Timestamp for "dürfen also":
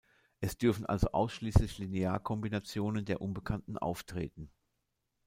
0.57-1.11